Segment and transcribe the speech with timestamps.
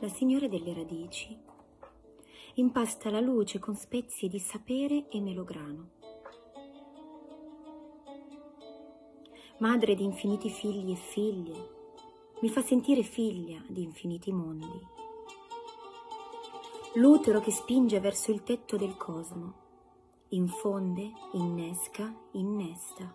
[0.00, 1.38] la signora delle radici,
[2.54, 5.90] impasta la luce con spezie di sapere e melograno.
[9.58, 11.68] Madre di infiniti figli e figlie,
[12.40, 14.86] mi fa sentire figlia di infiniti mondi.
[16.94, 19.54] L'utero che spinge verso il tetto del cosmo,
[20.28, 23.14] infonde, innesca, innesta.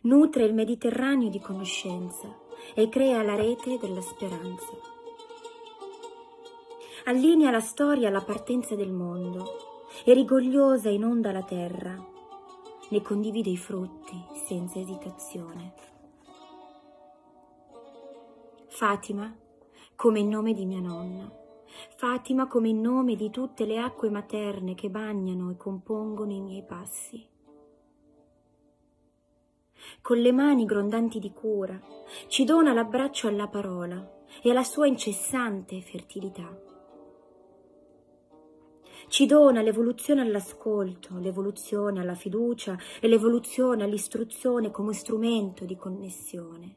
[0.00, 4.72] Nutre il Mediterraneo di conoscenza e crea la rete della speranza.
[7.04, 9.44] Allinea la storia alla partenza del mondo
[10.04, 11.96] e rigogliosa inonda la terra,
[12.88, 15.74] ne condivide i frutti senza esitazione.
[18.66, 19.34] Fatima
[20.00, 21.30] come il nome di mia nonna.
[21.96, 26.64] Fatima come il nome di tutte le acque materne che bagnano e compongono i miei
[26.64, 27.28] passi.
[30.10, 31.80] Con le mani grondanti di cura
[32.26, 36.52] ci dona l'abbraccio alla parola e alla sua incessante fertilità.
[39.06, 46.76] Ci dona l'evoluzione all'ascolto, l'evoluzione alla fiducia e l'evoluzione all'istruzione come strumento di connessione.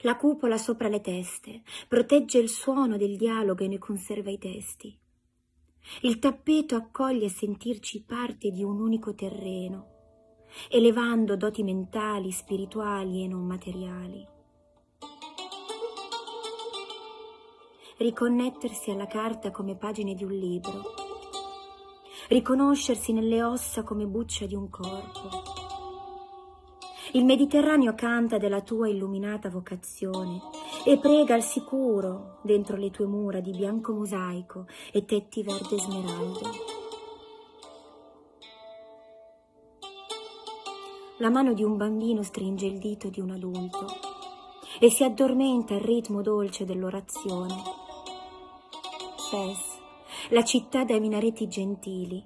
[0.00, 4.99] La cupola sopra le teste protegge il suono del dialogo e ne conserva i testi.
[6.02, 9.86] Il tappeto accoglie sentirci parte di un unico terreno,
[10.68, 14.26] elevando doti mentali, spirituali e non materiali.
[17.98, 20.82] Riconnettersi alla carta come pagine di un libro,
[22.28, 25.60] riconoscersi nelle ossa come buccia di un corpo
[27.14, 30.40] il Mediterraneo canta della tua illuminata vocazione
[30.84, 36.40] e prega al sicuro dentro le tue mura di bianco mosaico e tetti verde smeraldo.
[41.18, 43.86] La mano di un bambino stringe il dito di un adulto
[44.80, 47.54] e si addormenta al ritmo dolce dell'orazione.
[49.30, 49.78] Fes,
[50.30, 52.24] la città dai minareti gentili,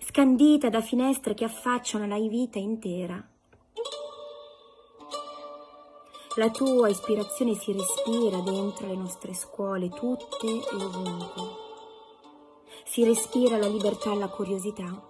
[0.00, 3.24] scandita da finestre che affacciano la vita intera
[6.36, 11.62] la tua ispirazione si respira dentro le nostre scuole, tutte e ovunque.
[12.84, 15.02] Si respira la libertà e la curiosità.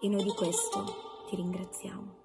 [0.00, 2.21] E noi di questo ti ringraziamo.